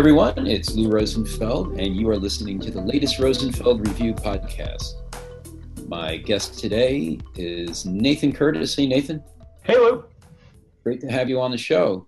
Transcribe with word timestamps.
everyone, 0.00 0.46
it's 0.46 0.74
Lou 0.74 0.88
Rosenfeld, 0.88 1.78
and 1.78 1.94
you 1.94 2.08
are 2.08 2.16
listening 2.16 2.58
to 2.60 2.70
the 2.70 2.80
latest 2.80 3.18
Rosenfeld 3.18 3.86
Review 3.86 4.14
podcast. 4.14 4.94
My 5.88 6.16
guest 6.16 6.58
today 6.58 7.18
is 7.36 7.84
Nathan 7.84 8.32
Curtis. 8.32 8.74
Hey, 8.74 8.86
Nathan. 8.86 9.22
Hey, 9.62 9.76
Lou. 9.76 10.02
Great 10.84 11.02
to 11.02 11.12
have 11.12 11.28
you 11.28 11.38
on 11.38 11.50
the 11.50 11.58
show. 11.58 12.06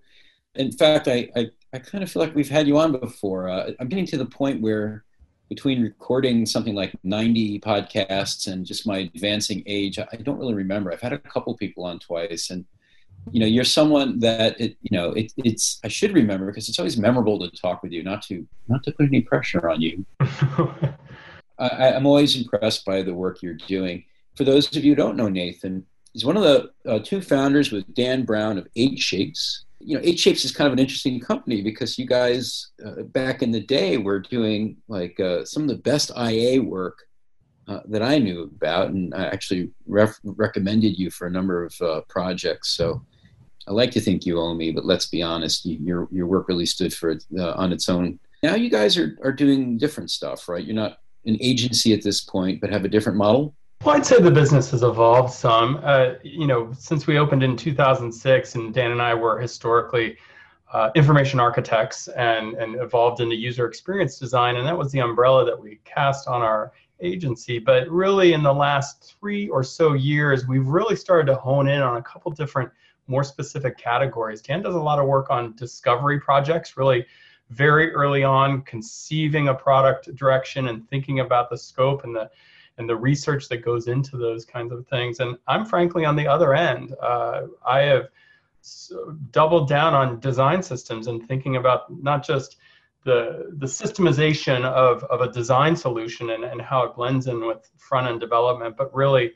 In 0.55 0.71
fact, 0.71 1.07
I, 1.07 1.29
I, 1.35 1.51
I 1.71 1.77
kind 1.77 2.03
of 2.03 2.09
feel 2.09 2.23
like 2.23 2.33
we've 2.33 2.49
had 2.49 2.67
you 2.67 2.79
on 2.79 2.93
before. 2.93 3.47
Uh, 3.47 3.73
I'm 3.79 3.89
getting 3.89 4.07
to 4.07 4.17
the 4.17 4.25
point 4.25 4.59
where 4.59 5.05
between 5.47 5.83
recording 5.83 6.47
something 6.47 6.73
like 6.73 6.95
90 7.03 7.59
podcasts 7.59 8.51
and 8.51 8.65
just 8.65 8.87
my 8.87 9.07
advancing 9.13 9.61
age, 9.67 9.99
I 9.99 10.15
don't 10.15 10.39
really 10.39 10.55
remember. 10.55 10.91
I've 10.91 10.99
had 10.99 11.13
a 11.13 11.19
couple 11.19 11.55
people 11.55 11.85
on 11.85 11.99
twice, 11.99 12.49
and 12.49 12.65
you 13.31 13.39
know 13.39 13.45
you're 13.45 13.63
someone 13.63 14.19
that 14.19 14.59
it 14.59 14.75
you 14.81 14.97
know 14.97 15.11
it, 15.11 15.31
it's 15.37 15.79
i 15.83 15.87
should 15.87 16.13
remember 16.13 16.47
because 16.47 16.69
it's 16.69 16.79
always 16.79 16.97
memorable 16.97 17.39
to 17.39 17.49
talk 17.57 17.81
with 17.83 17.91
you 17.91 18.03
not 18.03 18.21
to 18.21 18.45
not 18.67 18.83
to 18.83 18.91
put 18.91 19.07
any 19.07 19.21
pressure 19.21 19.69
on 19.69 19.81
you. 19.81 20.05
I, 21.59 21.89
am 21.89 22.05
always 22.05 22.35
impressed 22.35 22.83
by 22.83 23.03
the 23.03 23.13
work 23.13 23.41
you're 23.41 23.53
doing. 23.53 24.03
For 24.35 24.43
those 24.43 24.75
of 24.75 24.83
you 24.83 24.91
who 24.91 24.95
don't 24.95 25.15
know 25.15 25.29
nathan 25.29 25.85
he's 26.11 26.25
one 26.25 26.37
of 26.37 26.43
the 26.43 26.71
uh, 26.87 26.99
two 26.99 27.21
founders 27.21 27.71
with 27.71 27.91
dan 27.93 28.23
brown 28.23 28.57
of 28.57 28.67
EightShapes 28.75 29.63
you 29.79 29.97
know 29.97 30.03
EightShapes 30.03 30.45
is 30.45 30.51
kind 30.51 30.67
of 30.67 30.73
an 30.73 30.79
interesting 30.79 31.19
company 31.19 31.61
because 31.61 31.97
you 31.97 32.05
guys 32.05 32.71
uh, 32.85 33.03
back 33.03 33.41
in 33.41 33.51
the 33.51 33.61
day 33.61 33.97
were 33.97 34.19
doing 34.19 34.77
like 34.87 35.19
uh, 35.19 35.45
some 35.45 35.63
of 35.63 35.69
the 35.69 35.77
best 35.77 36.11
ia 36.17 36.61
work 36.61 36.99
uh, 37.67 37.79
that 37.85 38.01
I 38.01 38.17
knew 38.17 38.43
about, 38.43 38.89
and 38.89 39.13
I 39.13 39.25
actually 39.27 39.69
ref- 39.87 40.19
recommended 40.23 40.97
you 40.99 41.09
for 41.09 41.27
a 41.27 41.31
number 41.31 41.63
of 41.63 41.73
uh, 41.81 42.01
projects. 42.09 42.75
So 42.75 43.01
I 43.67 43.71
like 43.71 43.91
to 43.91 44.01
think 44.01 44.25
you 44.25 44.39
owe 44.39 44.53
me, 44.53 44.71
but 44.71 44.85
let's 44.85 45.05
be 45.05 45.21
honest, 45.21 45.65
you, 45.65 45.77
your 45.81 46.07
your 46.11 46.27
work 46.27 46.47
really 46.47 46.65
stood 46.65 46.93
for 46.93 47.11
it 47.11 47.23
uh, 47.37 47.53
on 47.53 47.71
its 47.71 47.89
own. 47.89 48.19
Now 48.41 48.55
you 48.55 48.69
guys 48.69 48.97
are 48.97 49.17
are 49.23 49.31
doing 49.31 49.77
different 49.77 50.11
stuff, 50.11 50.49
right? 50.49 50.63
You're 50.63 50.75
not 50.75 50.99
an 51.25 51.37
agency 51.39 51.93
at 51.93 52.03
this 52.03 52.21
point, 52.21 52.59
but 52.59 52.69
have 52.69 52.85
a 52.85 52.89
different 52.89 53.17
model. 53.17 53.55
Well, 53.83 53.95
I'd 53.95 54.05
say 54.05 54.21
the 54.21 54.31
business 54.31 54.71
has 54.71 54.83
evolved 54.83 55.33
some. 55.33 55.79
Uh, 55.83 56.13
you 56.23 56.47
know, 56.47 56.71
since 56.77 57.05
we 57.05 57.17
opened 57.17 57.43
in 57.43 57.57
2006, 57.57 58.55
and 58.55 58.73
Dan 58.73 58.91
and 58.91 59.01
I 59.01 59.13
were 59.13 59.39
historically 59.39 60.17
uh, 60.71 60.89
information 60.95 61.39
architects 61.39 62.07
and 62.09 62.55
and 62.55 62.75
evolved 62.75 63.21
into 63.21 63.35
user 63.35 63.65
experience 63.65 64.19
design, 64.19 64.57
and 64.57 64.67
that 64.67 64.77
was 64.77 64.91
the 64.91 64.99
umbrella 64.99 65.45
that 65.45 65.59
we 65.59 65.79
cast 65.85 66.27
on 66.27 66.41
our 66.41 66.73
agency. 67.01 67.59
But 67.59 67.89
really, 67.89 68.33
in 68.33 68.43
the 68.43 68.53
last 68.53 69.15
three 69.19 69.47
or 69.49 69.63
so 69.63 69.93
years, 69.93 70.47
we've 70.47 70.67
really 70.67 70.95
started 70.95 71.27
to 71.27 71.35
hone 71.35 71.67
in 71.67 71.81
on 71.81 71.97
a 71.97 72.01
couple 72.01 72.31
different 72.31 72.71
more 73.07 73.23
specific 73.23 73.77
categories. 73.77 74.41
Dan 74.41 74.61
does 74.61 74.75
a 74.75 74.79
lot 74.79 74.99
of 74.99 75.07
work 75.07 75.29
on 75.29 75.55
discovery 75.55 76.19
projects, 76.19 76.77
really 76.77 77.05
very 77.49 77.93
early 77.93 78.23
on, 78.23 78.61
conceiving 78.63 79.49
a 79.49 79.53
product 79.53 80.13
direction 80.15 80.69
and 80.69 80.87
thinking 80.89 81.19
about 81.19 81.49
the 81.49 81.57
scope 81.57 82.03
and 82.03 82.15
the 82.15 82.29
and 82.79 82.89
the 82.89 82.95
research 82.95 83.49
that 83.49 83.57
goes 83.57 83.87
into 83.87 84.17
those 84.17 84.45
kinds 84.45 84.71
of 84.71 84.87
things. 84.87 85.19
And 85.19 85.37
I'm 85.47 85.63
frankly 85.63 86.05
on 86.05 86.15
the 86.15 86.27
other 86.27 86.55
end. 86.55 86.95
Uh, 86.99 87.43
I 87.65 87.81
have 87.81 88.09
doubled 89.31 89.67
down 89.67 89.93
on 89.93 90.19
design 90.19 90.63
systems 90.63 91.07
and 91.07 91.27
thinking 91.27 91.57
about 91.57 91.93
not 92.01 92.25
just 92.25 92.57
the 93.03 93.51
the 93.57 93.65
systemization 93.65 94.63
of, 94.63 95.03
of 95.03 95.21
a 95.21 95.31
design 95.31 95.75
solution 95.75 96.29
and, 96.31 96.43
and 96.43 96.61
how 96.61 96.83
it 96.83 96.95
blends 96.95 97.27
in 97.27 97.45
with 97.45 97.69
front 97.77 98.07
end 98.07 98.19
development, 98.19 98.77
but 98.77 98.93
really 98.95 99.33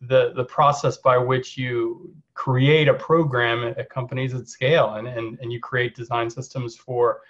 the 0.00 0.32
the 0.34 0.44
process 0.44 0.96
by 0.96 1.18
which 1.18 1.58
you 1.58 2.14
create 2.34 2.88
a 2.88 2.94
program 2.94 3.74
at 3.76 3.90
companies 3.90 4.32
at 4.34 4.48
scale 4.48 4.94
and, 4.94 5.06
and, 5.06 5.38
and 5.40 5.52
you 5.52 5.60
create 5.60 5.94
design 5.94 6.30
systems 6.30 6.74
for 6.74 7.20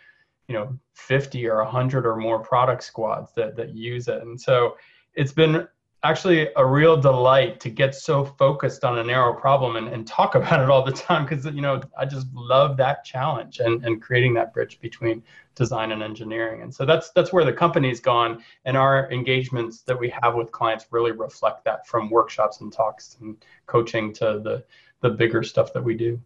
you 0.47 0.55
know 0.55 0.79
50 0.95 1.49
or 1.49 1.63
100 1.65 2.07
or 2.07 2.17
more 2.17 2.39
product 2.39 2.85
squads 2.85 3.33
that, 3.35 3.57
that 3.57 3.71
use 3.71 4.09
it. 4.09 4.23
And 4.23 4.41
so 4.41 4.77
it's 5.15 5.33
been 5.33 5.67
actually 6.03 6.49
a 6.57 6.65
real 6.65 6.97
delight 6.97 7.61
to 7.61 7.69
get 7.69 7.95
so 7.95 8.25
focused 8.25 8.85
on 8.85 8.99
a 8.99 9.05
narrow 9.05 9.35
problem 9.35 9.77
and, 9.77 9.89
and 9.89 10.07
talk 10.07 10.35
about 10.41 10.63
it 10.63 10.71
all 10.71 10.85
the 10.85 10.93
time 10.93 11.25
because 11.25 11.45
you 11.47 11.61
know 11.61 11.81
i 11.99 12.05
just 12.05 12.27
love 12.33 12.77
that 12.77 13.05
challenge 13.05 13.61
and, 13.61 13.85
and 13.85 14.01
creating 14.01 14.35
that 14.35 14.53
bridge 14.55 14.81
between 14.81 15.23
design 15.61 15.93
and 15.93 16.03
engineering. 16.03 16.63
And 16.63 16.75
so 16.75 16.85
that's 16.87 17.11
that's 17.11 17.33
where 17.33 17.45
the 17.45 17.53
company's 17.53 18.01
gone 18.01 18.43
and 18.65 18.77
our 18.77 19.11
engagements 19.13 19.83
that 19.83 19.99
we 19.99 20.13
have 20.23 20.35
with 20.35 20.51
clients 20.53 20.87
really 20.91 21.13
reflect 21.13 21.65
that 21.65 21.87
from 21.87 22.09
workshops 22.09 22.61
and 22.61 22.73
talks 22.73 23.19
and 23.21 23.37
coaching 23.67 24.13
to 24.15 24.41
the 24.43 24.65
the 25.03 25.11
bigger 25.11 25.43
stuff 25.43 25.73
that 25.75 25.85
we 25.85 25.95
do. 25.95 26.21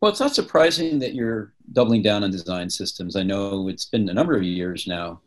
Well 0.00 0.10
it's 0.10 0.20
not 0.20 0.34
surprising 0.34 0.98
that 1.00 1.14
you're 1.14 1.52
doubling 1.72 2.02
down 2.02 2.24
on 2.24 2.30
design 2.30 2.70
systems. 2.70 3.16
I 3.16 3.22
know 3.22 3.68
it's 3.68 3.84
been 3.84 4.08
a 4.08 4.14
number 4.14 4.34
of 4.34 4.42
years 4.42 4.86
now 4.86 5.20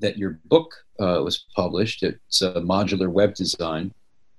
that 0.00 0.18
your 0.18 0.38
book 0.44 0.74
uh, 1.00 1.20
was 1.24 1.44
published. 1.54 2.02
It's 2.02 2.42
a 2.42 2.54
modular 2.54 3.08
web 3.08 3.34
design, 3.34 3.92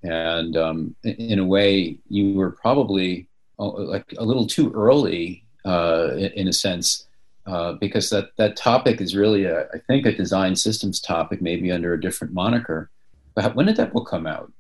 and 0.04 0.56
um, 0.58 0.96
in 1.04 1.40
a 1.40 1.46
way, 1.46 1.98
you 2.10 2.34
were 2.34 2.52
probably 2.52 3.28
uh, 3.60 3.70
like 3.70 4.14
a 4.18 4.24
little 4.24 4.48
too 4.48 4.72
early, 4.74 5.44
uh, 5.66 6.16
in 6.16 6.48
a 6.48 6.54
sense, 6.54 7.08
uh, 7.46 7.74
because 7.74 8.10
that 8.10 8.30
that 8.38 8.56
topic 8.56 9.02
is 9.02 9.16
really, 9.16 9.46
a, 9.46 9.62
I 9.74 9.80
think, 9.88 10.06
a 10.06 10.16
design 10.16 10.56
systems 10.56 11.00
topic, 11.00 11.42
maybe 11.42 11.72
under 11.72 11.94
a 11.94 12.02
different 12.02 12.34
moniker. 12.34 12.90
But 13.36 13.56
when 13.56 13.68
did 13.68 13.78
that 13.78 13.94
book 13.94 14.08
come 14.10 14.28
out? 14.28 14.52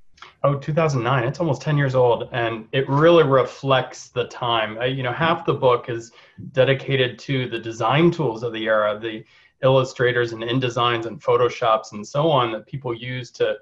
Oh, 0.43 0.55
2009. 0.55 1.23
It's 1.23 1.39
almost 1.39 1.61
10 1.61 1.77
years 1.77 1.95
old, 1.95 2.29
and 2.31 2.67
it 2.71 2.87
really 2.87 3.23
reflects 3.23 4.09
the 4.09 4.25
time. 4.25 4.79
you 4.89 5.03
know, 5.03 5.11
half 5.11 5.45
the 5.45 5.53
book 5.53 5.89
is 5.89 6.11
dedicated 6.51 7.17
to 7.19 7.49
the 7.49 7.57
design 7.59 8.11
tools 8.11 8.43
of 8.43 8.53
the 8.53 8.65
era, 8.65 8.99
the 8.99 9.25
illustrators 9.63 10.33
and 10.33 10.43
InDesigns 10.43 11.05
and 11.05 11.21
Photoshops 11.21 11.93
and 11.93 12.07
so 12.07 12.29
on 12.29 12.51
that 12.51 12.67
people 12.67 12.93
use 12.93 13.31
to 13.31 13.57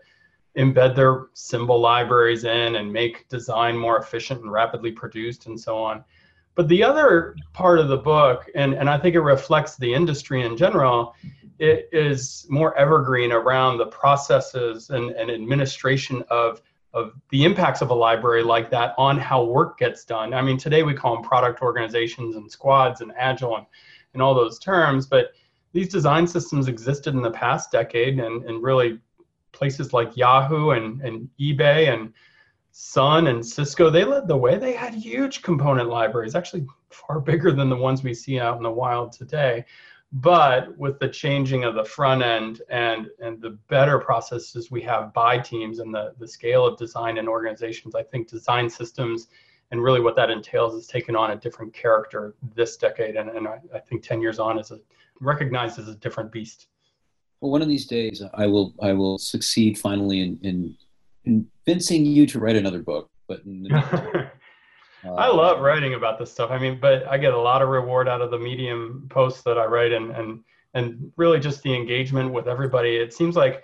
embed 0.57 0.95
their 0.95 1.27
symbol 1.33 1.79
libraries 1.79 2.43
in 2.43 2.75
and 2.75 2.91
make 2.91 3.27
design 3.27 3.77
more 3.77 3.97
efficient 3.97 4.41
and 4.41 4.51
rapidly 4.51 4.91
produced 4.91 5.47
and 5.47 5.59
so 5.59 5.77
on. 5.77 6.03
But 6.55 6.69
the 6.69 6.83
other 6.83 7.35
part 7.51 7.79
of 7.79 7.89
the 7.89 7.97
book, 7.97 8.49
and, 8.55 8.73
and 8.73 8.89
I 8.89 8.97
think 8.97 9.15
it 9.15 9.21
reflects 9.21 9.75
the 9.75 9.93
industry 9.93 10.43
in 10.43 10.55
general, 10.55 11.13
it 11.59 11.89
is 11.91 12.45
more 12.49 12.77
evergreen 12.77 13.31
around 13.31 13.77
the 13.77 13.87
processes 13.87 14.89
and, 14.89 15.11
and 15.11 15.29
administration 15.29 16.23
of, 16.29 16.61
of 16.93 17.13
the 17.29 17.43
impacts 17.43 17.81
of 17.81 17.89
a 17.89 17.93
library 17.93 18.43
like 18.43 18.69
that 18.69 18.95
on 18.97 19.17
how 19.17 19.43
work 19.43 19.77
gets 19.77 20.05
done. 20.05 20.33
I 20.33 20.41
mean, 20.41 20.57
today 20.57 20.83
we 20.83 20.93
call 20.93 21.15
them 21.15 21.23
product 21.23 21.61
organizations 21.61 22.37
and 22.37 22.49
squads 22.49 23.01
and 23.01 23.11
agile 23.17 23.57
and, 23.57 23.65
and 24.13 24.21
all 24.21 24.33
those 24.33 24.57
terms, 24.57 25.05
but 25.05 25.31
these 25.75 25.89
design 25.89 26.25
systems 26.25 26.69
existed 26.69 27.15
in 27.15 27.21
the 27.21 27.29
past 27.29 27.69
decade 27.69 28.17
and, 28.17 28.45
and 28.45 28.63
really 28.63 28.97
places 29.51 29.91
like 29.91 30.15
Yahoo 30.15 30.69
and, 30.69 31.01
and 31.01 31.27
eBay 31.37 31.93
and 31.93 32.13
Sun 32.71 33.27
and 33.27 33.45
Cisco, 33.45 33.89
they 33.89 34.05
led 34.05 34.25
the 34.25 34.37
way. 34.37 34.57
They 34.57 34.71
had 34.71 34.93
huge 34.93 35.41
component 35.41 35.89
libraries, 35.89 36.33
actually 36.33 36.65
far 36.91 37.19
bigger 37.19 37.51
than 37.51 37.69
the 37.69 37.75
ones 37.75 38.03
we 38.03 38.13
see 38.13 38.39
out 38.39 38.55
in 38.55 38.63
the 38.63 38.71
wild 38.71 39.11
today. 39.11 39.65
But 40.13 40.77
with 40.77 40.97
the 40.99 41.09
changing 41.09 41.65
of 41.65 41.75
the 41.75 41.83
front 41.83 42.23
end 42.23 42.61
and, 42.69 43.09
and 43.21 43.41
the 43.41 43.57
better 43.67 43.99
processes 43.99 44.71
we 44.71 44.81
have 44.83 45.13
by 45.13 45.39
teams 45.39 45.79
and 45.79 45.93
the, 45.93 46.13
the 46.19 46.27
scale 46.27 46.65
of 46.65 46.77
design 46.77 47.17
and 47.17 47.27
organizations, 47.27 47.95
I 47.95 48.03
think 48.03 48.29
design 48.29 48.69
systems 48.69 49.27
and 49.71 49.81
really 49.81 49.99
what 49.99 50.15
that 50.15 50.29
entails 50.29 50.73
is 50.75 50.87
taken 50.87 51.15
on 51.15 51.31
a 51.31 51.35
different 51.35 51.73
character 51.73 52.35
this 52.55 52.77
decade. 52.77 53.15
And, 53.15 53.29
and 53.29 53.47
I, 53.47 53.59
I 53.73 53.79
think 53.79 54.03
10 54.03 54.21
years 54.21 54.39
on 54.39 54.59
is 54.59 54.71
a 54.71 54.79
recognized 55.19 55.79
as 55.79 55.87
a 55.87 55.95
different 55.95 56.31
beast. 56.31 56.67
Well, 57.41 57.51
one 57.51 57.61
of 57.61 57.67
these 57.67 57.85
days, 57.85 58.21
I 58.33 58.47
will 58.47 58.73
I 58.81 58.93
will 58.93 59.17
succeed 59.17 59.77
finally 59.77 60.21
in, 60.21 60.39
in 60.43 61.47
convincing 61.65 62.05
you 62.05 62.25
to 62.27 62.39
write 62.39 62.55
another 62.55 62.81
book. 62.81 63.09
But 63.27 63.41
uh, 63.71 64.27
I 65.05 65.27
love 65.27 65.61
writing 65.61 65.95
about 65.95 66.17
this 66.17 66.31
stuff. 66.31 66.51
I 66.51 66.57
mean, 66.57 66.79
but 66.79 67.07
I 67.07 67.17
get 67.17 67.33
a 67.33 67.37
lot 67.37 67.61
of 67.61 67.69
reward 67.69 68.07
out 68.07 68.21
of 68.21 68.31
the 68.31 68.39
Medium 68.39 69.07
posts 69.09 69.41
that 69.43 69.57
I 69.57 69.65
write, 69.65 69.91
and 69.91 70.11
and 70.11 70.43
and 70.73 71.11
really 71.17 71.39
just 71.39 71.61
the 71.63 71.73
engagement 71.73 72.31
with 72.31 72.47
everybody. 72.47 72.95
It 72.95 73.13
seems 73.13 73.35
like 73.35 73.63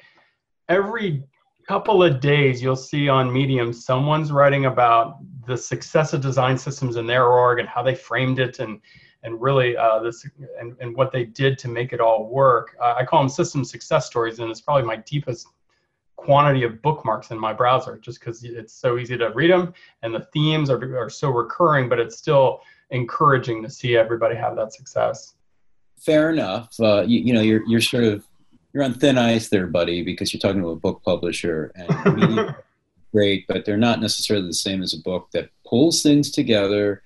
every 0.67 1.23
couple 1.71 2.03
of 2.03 2.19
days 2.19 2.61
you'll 2.61 2.75
see 2.75 3.07
on 3.07 3.31
Medium 3.31 3.71
someone's 3.71 4.29
writing 4.29 4.65
about 4.65 5.19
the 5.47 5.55
success 5.55 6.11
of 6.11 6.19
design 6.19 6.57
systems 6.57 6.97
in 6.97 7.07
their 7.07 7.27
org 7.27 7.59
and 7.59 7.69
how 7.69 7.81
they 7.81 7.95
framed 7.95 8.39
it 8.39 8.59
and 8.59 8.81
and 9.23 9.41
really 9.41 9.77
uh, 9.77 9.99
this 9.99 10.27
and, 10.59 10.75
and 10.81 10.93
what 10.93 11.13
they 11.13 11.23
did 11.23 11.57
to 11.59 11.69
make 11.69 11.93
it 11.93 12.01
all 12.01 12.27
work. 12.27 12.75
Uh, 12.81 12.95
I 12.97 13.05
call 13.05 13.21
them 13.21 13.29
system 13.29 13.63
success 13.63 14.05
stories, 14.05 14.39
and 14.39 14.51
it's 14.51 14.59
probably 14.59 14.83
my 14.83 14.97
deepest 14.97 15.47
quantity 16.17 16.63
of 16.63 16.81
bookmarks 16.81 17.31
in 17.31 17.39
my 17.39 17.53
browser, 17.53 17.97
just 17.99 18.19
because 18.19 18.43
it's 18.43 18.73
so 18.73 18.97
easy 18.97 19.17
to 19.17 19.29
read 19.29 19.49
them 19.49 19.73
and 20.03 20.13
the 20.13 20.27
themes 20.33 20.69
are, 20.69 20.97
are 20.99 21.09
so 21.09 21.29
recurring, 21.29 21.87
but 21.87 21.99
it's 21.99 22.17
still 22.17 22.59
encouraging 22.89 23.63
to 23.63 23.69
see 23.69 23.95
everybody 23.95 24.35
have 24.35 24.57
that 24.57 24.73
success. 24.73 25.35
Fair 25.97 26.31
enough. 26.31 26.77
Uh, 26.81 27.03
you, 27.07 27.21
you 27.21 27.33
know, 27.33 27.41
you're 27.41 27.65
you're 27.65 27.79
sort 27.79 28.03
of 28.03 28.27
you're 28.73 28.83
on 28.83 28.93
thin 28.93 29.17
ice 29.17 29.49
there, 29.49 29.67
buddy, 29.67 30.03
because 30.03 30.33
you're 30.33 30.39
talking 30.39 30.61
to 30.61 30.69
a 30.69 30.75
book 30.75 31.01
publisher 31.03 31.71
and 31.75 32.55
great, 33.11 33.45
but 33.47 33.65
they're 33.65 33.77
not 33.77 34.01
necessarily 34.01 34.47
the 34.47 34.53
same 34.53 34.81
as 34.81 34.93
a 34.93 35.01
book 35.01 35.29
that 35.33 35.49
pulls 35.65 36.01
things 36.01 36.31
together 36.31 37.01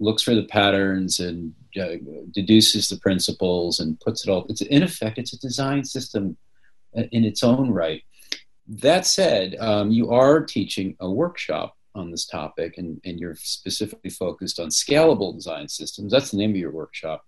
looks 0.00 0.22
for 0.22 0.34
the 0.34 0.44
patterns 0.44 1.20
and 1.20 1.54
uh, 1.80 1.96
deduces 2.32 2.88
the 2.88 2.96
principles 2.96 3.78
and 3.78 4.00
puts 4.00 4.26
it 4.26 4.30
all. 4.30 4.46
It's 4.48 4.60
in 4.62 4.82
effect, 4.82 5.18
it's 5.18 5.32
a 5.32 5.38
design 5.38 5.84
system 5.84 6.36
uh, 6.96 7.02
in 7.12 7.24
its 7.24 7.42
own 7.42 7.70
right. 7.70 8.02
That 8.66 9.06
said, 9.06 9.56
um, 9.58 9.90
you 9.90 10.10
are 10.10 10.44
teaching 10.44 10.96
a 11.00 11.10
workshop 11.10 11.76
on 11.94 12.10
this 12.10 12.26
topic, 12.26 12.76
and, 12.76 13.00
and 13.04 13.18
you're 13.18 13.34
specifically 13.36 14.10
focused 14.10 14.60
on 14.60 14.68
scalable 14.68 15.34
design 15.34 15.68
systems. 15.68 16.12
That's 16.12 16.30
the 16.30 16.36
name 16.36 16.50
of 16.50 16.56
your 16.56 16.70
workshop. 16.70 17.24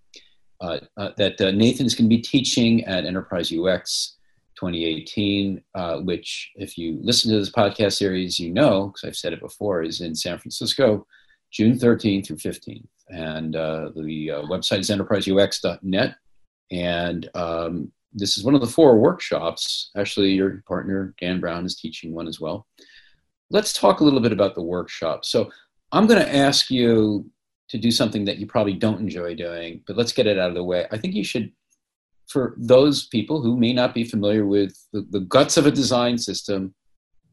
Uh, 0.60 0.78
uh, 0.98 1.10
that 1.16 1.40
uh, 1.40 1.50
Nathan 1.50 1.86
is 1.86 1.94
going 1.94 2.08
to 2.08 2.14
be 2.14 2.20
teaching 2.20 2.84
at 2.84 3.06
Enterprise 3.06 3.50
UX 3.50 4.16
2018, 4.56 5.62
uh, 5.74 6.00
which, 6.00 6.50
if 6.56 6.76
you 6.76 6.98
listen 7.02 7.30
to 7.30 7.38
this 7.38 7.50
podcast 7.50 7.94
series, 7.94 8.38
you 8.38 8.52
know, 8.52 8.88
because 8.88 9.08
I've 9.08 9.16
said 9.16 9.32
it 9.32 9.40
before, 9.40 9.82
is 9.82 10.02
in 10.02 10.14
San 10.14 10.38
Francisco, 10.38 11.06
June 11.50 11.78
13th 11.78 12.26
through 12.26 12.36
15th. 12.36 12.86
And 13.08 13.54
the 13.54 13.92
website 14.50 14.80
is 14.80 14.90
enterpriseux.net. 14.90 16.14
And 16.70 17.30
um, 17.34 17.90
this 18.12 18.36
is 18.36 18.44
one 18.44 18.54
of 18.54 18.60
the 18.60 18.66
four 18.66 18.98
workshops. 18.98 19.90
Actually, 19.96 20.32
your 20.32 20.62
partner, 20.68 21.14
Dan 21.18 21.40
Brown, 21.40 21.64
is 21.64 21.76
teaching 21.76 22.12
one 22.12 22.28
as 22.28 22.38
well. 22.38 22.66
Let's 23.50 23.72
talk 23.72 24.00
a 24.00 24.04
little 24.04 24.20
bit 24.20 24.32
about 24.32 24.54
the 24.54 24.62
workshop. 24.62 25.24
So, 25.24 25.50
I'm 25.92 26.06
going 26.06 26.22
to 26.22 26.36
ask 26.36 26.70
you 26.70 27.28
to 27.70 27.78
do 27.78 27.90
something 27.90 28.24
that 28.24 28.38
you 28.38 28.46
probably 28.46 28.74
don't 28.74 29.00
enjoy 29.00 29.34
doing, 29.34 29.82
but 29.86 29.96
let's 29.96 30.12
get 30.12 30.26
it 30.26 30.38
out 30.38 30.48
of 30.48 30.54
the 30.54 30.64
way. 30.64 30.86
I 30.90 30.98
think 30.98 31.14
you 31.14 31.24
should 31.24 31.52
for 32.30 32.54
those 32.56 33.08
people 33.08 33.42
who 33.42 33.56
may 33.56 33.72
not 33.72 33.92
be 33.92 34.04
familiar 34.04 34.46
with 34.46 34.72
the, 34.92 35.04
the 35.10 35.20
guts 35.20 35.56
of 35.56 35.66
a 35.66 35.70
design 35.70 36.16
system, 36.16 36.72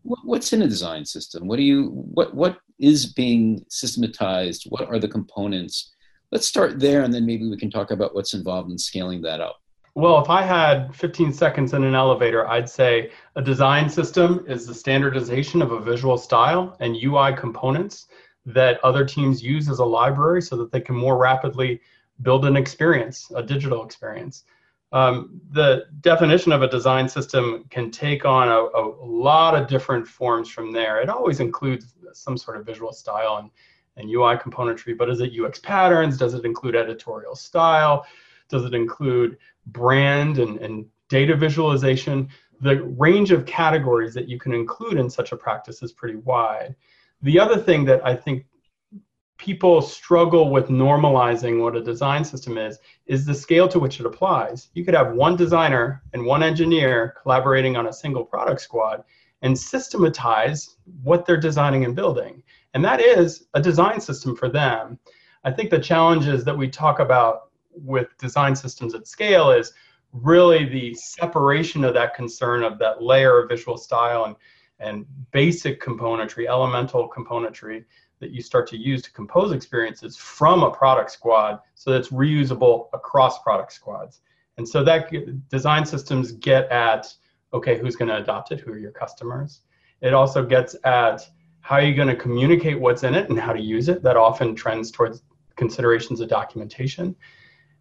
what, 0.01 0.19
what's 0.23 0.53
in 0.53 0.63
a 0.63 0.67
design 0.67 1.05
system? 1.05 1.47
What 1.47 1.57
do 1.57 1.63
you 1.63 1.89
what 1.89 2.33
what 2.33 2.57
is 2.79 3.13
being 3.13 3.63
systematized? 3.69 4.65
What 4.69 4.87
are 4.87 4.99
the 4.99 5.07
components? 5.07 5.93
Let's 6.31 6.47
start 6.47 6.79
there, 6.79 7.03
and 7.03 7.13
then 7.13 7.25
maybe 7.25 7.49
we 7.49 7.57
can 7.57 7.71
talk 7.71 7.91
about 7.91 8.13
what's 8.15 8.33
involved 8.33 8.71
in 8.71 8.77
scaling 8.77 9.21
that 9.21 9.39
up. 9.39 9.57
Well, 9.95 10.21
if 10.21 10.29
I 10.29 10.43
had 10.43 10.95
15 10.95 11.33
seconds 11.33 11.73
in 11.73 11.83
an 11.83 11.95
elevator, 11.95 12.47
I'd 12.47 12.69
say 12.69 13.09
a 13.35 13.41
design 13.41 13.89
system 13.89 14.45
is 14.47 14.67
the 14.67 14.73
standardization 14.73 15.61
of 15.61 15.71
a 15.71 15.79
visual 15.79 16.17
style 16.17 16.77
and 16.79 16.95
UI 16.95 17.33
components 17.35 18.07
that 18.47 18.79
other 18.83 19.03
teams 19.03 19.43
use 19.43 19.69
as 19.69 19.79
a 19.79 19.85
library 19.85 20.41
so 20.41 20.55
that 20.55 20.71
they 20.71 20.79
can 20.79 20.95
more 20.95 21.17
rapidly 21.17 21.81
build 22.21 22.45
an 22.45 22.55
experience, 22.55 23.29
a 23.35 23.43
digital 23.43 23.83
experience. 23.83 24.45
Um, 24.93 25.41
the 25.51 25.87
definition 25.99 26.53
of 26.53 26.61
a 26.61 26.67
design 26.69 27.09
system 27.09 27.65
can 27.69 27.91
take 27.91 28.23
on 28.23 28.47
a, 28.47 28.55
a, 28.55 28.83
lot 29.05 29.53
of 29.53 29.67
different 29.67 30.07
forms 30.07 30.49
from 30.49 30.71
there. 30.71 31.01
It 31.01 31.09
always 31.09 31.41
includes 31.41 31.93
some 32.13 32.37
sort 32.37 32.55
of 32.55 32.65
visual 32.65 32.93
style 32.93 33.37
and, 33.37 33.49
and 33.97 34.09
UI 34.09 34.37
componentry, 34.37 34.97
but 34.97 35.09
is 35.09 35.19
it 35.19 35.33
UX 35.37 35.59
patterns? 35.59 36.17
Does 36.17 36.33
it 36.33 36.45
include 36.45 36.73
editorial 36.73 37.35
style? 37.35 38.05
Does 38.47 38.63
it 38.63 38.73
include 38.73 39.37
brand 39.67 40.39
and, 40.39 40.57
and 40.59 40.85
data 41.09 41.35
visualization? 41.35 42.29
The 42.61 42.81
range 42.97 43.31
of 43.31 43.45
categories 43.45 44.13
that 44.13 44.29
you 44.29 44.39
can 44.39 44.53
include 44.53 44.97
in 44.97 45.09
such 45.09 45.33
a 45.33 45.37
practice 45.37 45.83
is 45.83 45.91
pretty 45.91 46.15
wide. 46.15 46.77
The 47.21 47.39
other 47.39 47.57
thing 47.57 47.85
that 47.85 48.05
I 48.05 48.15
think 48.15 48.45
people 49.37 49.81
struggle 49.81 50.49
with 50.49 50.67
normalizing 50.67 51.61
what 51.61 51.75
a 51.75 51.83
design 51.83 52.23
system 52.23 52.57
is 52.57 52.79
is 53.05 53.25
the 53.25 53.33
scale 53.33 53.67
to 53.67 53.79
which 53.79 53.99
it 53.99 54.05
applies. 54.05 54.69
You 54.73 54.83
could 54.83 54.95
have 54.95 55.13
one 55.13 55.35
designer 55.35 56.03
and 56.13 56.25
one 56.25 56.43
engineer 56.43 57.15
collaborating 57.21 57.77
on 57.77 57.87
a 57.87 57.93
single 57.93 58.25
product 58.25 58.61
squad 58.61 59.03
and 59.41 59.57
systematize 59.57 60.77
what 61.03 61.25
they're 61.25 61.39
designing 61.39 61.85
and 61.85 61.95
building. 61.95 62.41
And 62.73 62.83
that 62.83 62.99
is 62.99 63.47
a 63.53 63.61
design 63.61 64.01
system 64.01 64.35
for 64.35 64.49
them. 64.49 64.99
I 65.43 65.51
think 65.51 65.69
the 65.69 65.79
challenges 65.79 66.43
that 66.43 66.57
we 66.57 66.67
talk 66.67 66.99
about 66.99 67.51
with 67.71 68.17
design 68.17 68.55
systems 68.55 68.95
at 68.95 69.07
scale 69.07 69.51
is 69.51 69.71
really 70.11 70.65
the 70.65 70.93
separation 70.95 71.83
of 71.83 71.93
that 71.93 72.15
concern 72.15 72.63
of 72.63 72.79
that 72.79 73.03
layer 73.03 73.39
of 73.39 73.49
visual 73.49 73.77
style 73.77 74.25
and, 74.25 74.35
and 74.79 75.05
basic 75.31 75.81
componentry, 75.81 76.47
elemental 76.47 77.09
componentry 77.09 77.83
that 78.19 78.31
you 78.31 78.41
start 78.41 78.67
to 78.67 78.77
use 78.77 79.01
to 79.03 79.11
compose 79.11 79.51
experiences 79.51 80.17
from 80.17 80.63
a 80.63 80.71
product 80.71 81.11
squad 81.11 81.59
so 81.75 81.91
that's 81.91 82.09
reusable 82.09 82.87
across 82.93 83.41
product 83.43 83.73
squads. 83.73 84.21
And 84.57 84.67
so 84.67 84.83
that 84.83 85.11
design 85.49 85.85
systems 85.85 86.31
get 86.31 86.69
at 86.71 87.13
okay, 87.53 87.77
who's 87.77 87.95
going 87.95 88.09
to 88.09 88.17
adopt 88.17 88.51
it? 88.51 88.59
Who 88.59 88.71
are 88.71 88.77
your 88.77 88.91
customers? 88.91 89.61
It 90.01 90.13
also 90.13 90.45
gets 90.45 90.75
at 90.83 91.27
how 91.61 91.75
are 91.75 91.81
you 91.81 91.95
going 91.95 92.07
to 92.07 92.15
communicate 92.15 92.79
what's 92.79 93.03
in 93.03 93.15
it 93.15 93.29
and 93.29 93.39
how 93.39 93.53
to 93.53 93.61
use 93.61 93.89
it. 93.89 94.03
That 94.03 94.17
often 94.17 94.55
trends 94.55 94.91
towards 94.91 95.23
considerations 95.55 96.19
of 96.19 96.29
documentation. 96.29 97.15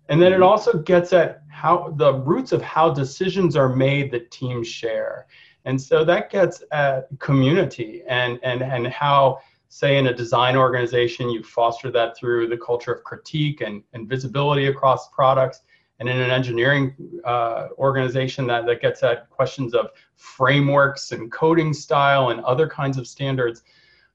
And 0.08 0.20
then 0.20 0.32
it 0.32 0.36
mm-hmm. 0.36 0.44
also 0.44 0.78
gets 0.78 1.12
at 1.12 1.42
how 1.48 1.94
the 1.96 2.14
roots 2.14 2.52
of 2.52 2.62
how 2.62 2.90
decisions 2.90 3.56
are 3.56 3.68
made 3.68 4.10
that 4.12 4.30
teams 4.30 4.68
share. 4.68 5.26
And 5.66 5.80
so 5.80 6.04
that 6.04 6.30
gets 6.30 6.62
at 6.72 7.08
community 7.18 8.02
and 8.08 8.38
and 8.42 8.62
and 8.62 8.86
how 8.86 9.40
say 9.68 9.98
in 9.98 10.06
a 10.06 10.14
design 10.14 10.56
organization, 10.56 11.28
you 11.28 11.42
foster 11.42 11.90
that 11.90 12.16
through 12.16 12.48
the 12.48 12.56
culture 12.56 12.92
of 12.92 13.04
critique 13.04 13.60
and, 13.60 13.82
and 13.92 14.08
visibility 14.08 14.68
across 14.68 15.08
products. 15.10 15.60
And 15.98 16.08
in 16.08 16.18
an 16.18 16.30
engineering 16.30 16.94
uh, 17.24 17.68
organization, 17.78 18.46
that, 18.46 18.64
that 18.66 18.80
gets 18.80 19.02
at 19.02 19.28
questions 19.28 19.74
of 19.74 19.90
frameworks 20.14 21.12
and 21.12 21.32
coding 21.32 21.72
style 21.72 22.30
and 22.30 22.40
other 22.42 22.68
kinds 22.68 22.96
of 22.96 23.06
standards. 23.06 23.64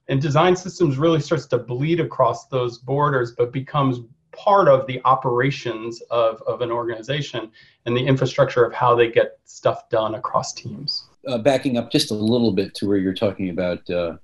And 0.07 0.21
design 0.21 0.55
systems 0.55 0.97
really 0.97 1.19
starts 1.19 1.47
to 1.47 1.57
bleed 1.57 1.99
across 1.99 2.47
those 2.47 2.77
borders, 2.77 3.33
but 3.33 3.51
becomes 3.51 3.99
part 4.31 4.67
of 4.67 4.87
the 4.87 5.01
operations 5.05 6.01
of, 6.09 6.41
of 6.47 6.61
an 6.61 6.71
organization 6.71 7.51
and 7.85 7.95
the 7.95 8.05
infrastructure 8.05 8.63
of 8.63 8.73
how 8.73 8.95
they 8.95 9.09
get 9.09 9.39
stuff 9.45 9.89
done 9.89 10.15
across 10.15 10.53
teams. 10.53 11.05
Uh, 11.27 11.37
backing 11.37 11.77
up 11.77 11.91
just 11.91 12.11
a 12.11 12.15
little 12.15 12.51
bit 12.51 12.73
to 12.75 12.87
where 12.87 12.97
you're 12.97 13.13
talking 13.13 13.49
about 13.49 13.87
uh, 13.89 14.17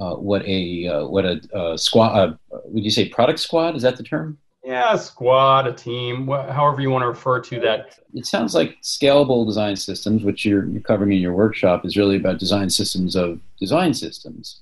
uh, 0.00 0.16
what 0.16 0.44
a 0.46 0.86
uh, 0.88 1.06
what 1.06 1.24
a 1.24 1.40
uh, 1.54 1.76
squad 1.76 2.38
uh, 2.52 2.58
would 2.64 2.84
you 2.84 2.90
say 2.90 3.08
product 3.08 3.38
squad? 3.38 3.76
Is 3.76 3.82
that 3.82 3.96
the 3.96 4.02
term? 4.02 4.38
Yeah 4.64 4.94
a 4.94 4.98
squad 4.98 5.66
a 5.66 5.72
team 5.72 6.26
wh- 6.26 6.48
however 6.48 6.80
you 6.80 6.90
want 6.90 7.02
to 7.02 7.08
refer 7.08 7.40
to 7.40 7.60
that. 7.60 7.98
It 8.14 8.26
sounds 8.26 8.54
like 8.54 8.80
scalable 8.82 9.46
design 9.46 9.76
systems 9.76 10.24
which 10.24 10.44
you're, 10.44 10.66
you're 10.66 10.80
covering 10.80 11.12
in 11.12 11.18
your 11.18 11.34
workshop 11.34 11.84
is 11.84 11.96
really 11.96 12.16
about 12.16 12.38
design 12.38 12.70
systems 12.70 13.14
of 13.14 13.40
design 13.60 13.94
systems. 13.94 14.60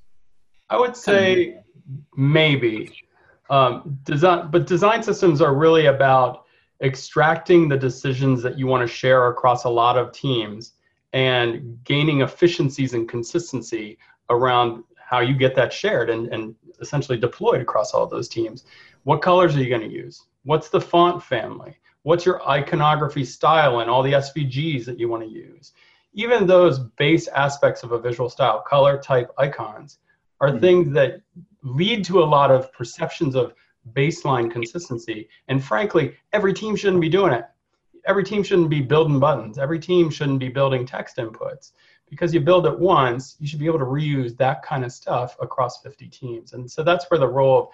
I 0.69 0.79
would 0.79 0.97
say 0.97 1.59
maybe 2.17 2.93
um, 3.51 3.99
design 4.05 4.49
but 4.51 4.67
design 4.67 5.03
systems 5.03 5.41
are 5.41 5.55
really 5.55 5.87
about 5.87 6.45
extracting 6.83 7.69
the 7.69 7.77
decisions 7.77 8.43
that 8.43 8.59
you 8.59 8.67
want 8.67 8.81
to 8.81 8.93
share 8.93 9.29
across 9.29 9.65
a 9.65 9.69
lot 9.69 9.99
of 9.99 10.13
teams 10.13 10.73
and 11.13 11.79
gaining 11.85 12.23
efficiencies 12.23 12.95
and 12.95 13.09
consistency 13.09 13.99
around 14.31 14.85
how 14.97 15.21
you 15.21 15.35
get 15.35 15.55
that 15.57 15.73
shared 15.73 16.09
and, 16.09 16.29
and 16.29 16.55
essentially 16.81 17.19
deployed 17.19 17.61
across 17.61 17.93
all 17.93 18.07
those 18.07 18.29
teams. 18.29 18.65
What 19.03 19.21
colors 19.21 19.57
are 19.57 19.63
you 19.63 19.69
going 19.69 19.89
to 19.89 19.95
use? 19.95 20.27
What's 20.45 20.69
the 20.69 20.81
font 20.81 21.23
family? 21.23 21.77
What's 22.03 22.25
your 22.25 22.49
iconography 22.49 23.25
style 23.25 23.81
and 23.81 23.91
all 23.91 24.03
the 24.03 24.13
SVGs 24.13 24.85
that 24.87 24.99
you 24.99 25.09
want 25.09 25.23
to 25.25 25.29
use? 25.29 25.73
Even 26.15 26.47
those 26.47 26.79
base 26.79 27.29
aspects 27.29 27.83
of 27.83 27.93
a 27.93 27.99
visual 27.99 28.31
style, 28.31 28.63
color, 28.67 28.99
type, 28.99 29.31
icons, 29.37 29.99
are 30.41 30.49
mm-hmm. 30.49 30.61
things 30.61 30.93
that 30.93 31.21
lead 31.63 32.05
to 32.07 32.23
a 32.23 32.25
lot 32.25 32.51
of 32.51 32.73
perceptions 32.73 33.35
of 33.35 33.55
baseline 33.93 34.51
consistency. 34.51 35.29
And 35.49 35.63
frankly, 35.63 36.15
every 36.33 36.53
team 36.53 36.77
shouldn't 36.77 37.01
be 37.01 37.09
doing 37.09 37.33
it. 37.33 37.45
Every 38.07 38.25
team 38.25 38.43
shouldn't 38.43 38.71
be 38.71 38.81
building 38.81 39.19
buttons. 39.19 39.59
Every 39.59 39.79
team 39.79 40.11
shouldn't 40.11 40.39
be 40.39 40.49
building 40.49 40.87
text 40.87 41.17
inputs 41.17 41.73
because 42.11 42.35
you 42.35 42.41
build 42.41 42.67
it 42.67 42.79
once, 42.79 43.37
you 43.39 43.47
should 43.47 43.61
be 43.61 43.67
able 43.67 43.79
to 43.79 43.85
reuse 43.85 44.37
that 44.37 44.63
kind 44.63 44.85
of 44.85 44.93
stuff 44.93 45.37
across 45.41 45.81
50 45.81 46.09
teams. 46.09 46.53
And 46.53 46.69
so 46.69 46.83
that's 46.83 47.09
where 47.09 47.21
the 47.21 47.29
role 47.29 47.63
of 47.63 47.69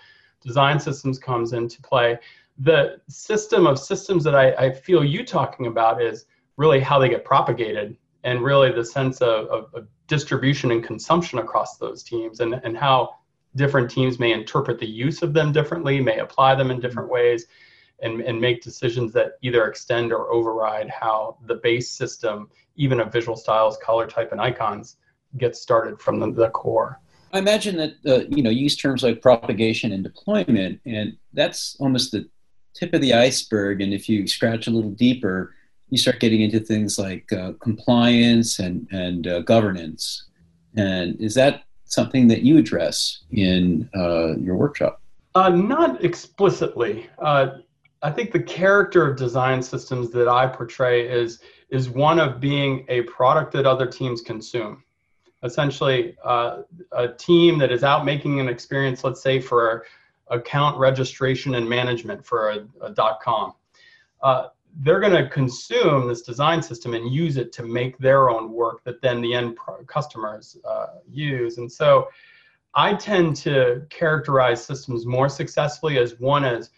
design 0.44 0.78
systems 0.78 1.18
comes 1.18 1.54
into 1.54 1.80
play. 1.80 2.18
The 2.58 3.00
system 3.08 3.66
of 3.66 3.78
systems 3.78 4.22
that 4.24 4.34
I, 4.34 4.52
I 4.52 4.72
feel 4.72 5.02
you 5.02 5.24
talking 5.24 5.66
about 5.66 6.02
is 6.02 6.26
really 6.56 6.80
how 6.80 6.98
they 6.98 7.08
get 7.08 7.24
propagated 7.24 7.96
and 8.24 8.42
really 8.42 8.72
the 8.72 8.84
sense 8.84 9.20
of, 9.22 9.46
of, 9.46 9.74
of 9.74 9.88
distribution 10.06 10.70
and 10.70 10.84
consumption 10.84 11.38
across 11.38 11.78
those 11.78 12.02
teams 12.02 12.40
and, 12.40 12.54
and 12.62 12.76
how 12.76 13.16
different 13.56 13.90
teams 13.90 14.18
may 14.18 14.32
interpret 14.32 14.78
the 14.78 14.86
use 14.86 15.22
of 15.22 15.32
them 15.32 15.52
differently, 15.52 16.00
may 16.00 16.18
apply 16.18 16.54
them 16.54 16.70
in 16.70 16.80
different 16.80 17.08
ways, 17.08 17.46
and, 18.00 18.20
and 18.20 18.40
make 18.40 18.62
decisions 18.62 19.12
that 19.12 19.32
either 19.42 19.66
extend 19.66 20.12
or 20.12 20.30
override 20.30 20.88
how 20.90 21.38
the 21.46 21.56
base 21.56 21.90
system 21.90 22.48
even 22.76 23.00
of 23.00 23.12
visual 23.12 23.36
styles, 23.36 23.78
color 23.78 24.06
type, 24.06 24.32
and 24.32 24.40
icons 24.40 24.96
gets 25.38 25.60
started 25.60 26.00
from 26.00 26.20
the, 26.20 26.30
the 26.30 26.50
core. 26.50 27.00
I 27.32 27.38
imagine 27.38 27.76
that 27.76 27.94
uh, 28.06 28.25
you 28.28 28.42
know 28.42 28.50
use 28.50 28.76
terms 28.76 29.02
like 29.02 29.20
propagation 29.20 29.92
and 29.92 30.04
deployment, 30.04 30.80
and 30.86 31.16
that's 31.32 31.76
almost 31.80 32.12
the 32.12 32.28
tip 32.75 32.94
of 32.94 33.00
the 33.00 33.14
iceberg. 33.14 33.80
And 33.80 33.92
if 33.92 34.08
you 34.08 34.26
scratch 34.26 34.66
a 34.66 34.70
little 34.70 34.90
deeper, 34.90 35.54
you 35.90 35.98
start 35.98 36.20
getting 36.20 36.42
into 36.42 36.60
things 36.60 36.98
like 36.98 37.32
uh, 37.32 37.52
compliance 37.60 38.58
and 38.58 38.86
and 38.90 39.26
uh, 39.26 39.40
governance. 39.40 40.25
And 40.76 41.20
is 41.20 41.34
that 41.34 41.64
something 41.86 42.28
that 42.28 42.42
you 42.42 42.58
address 42.58 43.24
in 43.30 43.88
uh, 43.96 44.36
your 44.36 44.56
workshop? 44.56 45.00
Uh, 45.34 45.48
not 45.50 46.04
explicitly. 46.04 47.08
Uh, 47.18 47.58
I 48.02 48.10
think 48.10 48.32
the 48.32 48.42
character 48.42 49.08
of 49.08 49.16
design 49.16 49.62
systems 49.62 50.10
that 50.10 50.28
I 50.28 50.46
portray 50.46 51.08
is 51.08 51.40
is 51.68 51.90
one 51.90 52.20
of 52.20 52.40
being 52.40 52.84
a 52.88 53.02
product 53.02 53.52
that 53.52 53.66
other 53.66 53.86
teams 53.86 54.22
consume. 54.22 54.84
Essentially, 55.42 56.16
uh, 56.24 56.62
a 56.92 57.08
team 57.08 57.58
that 57.58 57.72
is 57.72 57.82
out 57.82 58.04
making 58.04 58.38
an 58.38 58.48
experience, 58.48 59.02
let's 59.02 59.20
say 59.20 59.40
for 59.40 59.84
account 60.28 60.78
registration 60.78 61.56
and 61.56 61.68
management 61.68 62.24
for 62.24 62.50
a, 62.50 62.66
a 62.80 63.16
.com. 63.20 63.54
Uh, 64.22 64.48
they're 64.80 65.00
going 65.00 65.12
to 65.12 65.28
consume 65.30 66.06
this 66.06 66.23
design 66.23 66.62
system 66.62 66.95
and 66.95 67.12
use 67.12 67.37
it 67.37 67.52
to 67.52 67.62
make 67.62 67.97
their 67.99 68.28
own 68.28 68.52
work 68.52 68.85
that 68.85 69.00
then 69.00 69.21
the 69.21 69.33
end 69.33 69.56
customers 69.87 70.56
uh, 70.68 70.87
use. 71.09 71.59
And 71.59 71.71
so 71.71 72.09
I 72.75 72.95
tend 72.95 73.37
to 73.37 73.87
characterize 73.88 74.64
systems 74.64 75.06
more 75.06 75.30
successfully 75.30 75.99
as 75.99 76.21
one 76.21 76.45
as 76.45 76.71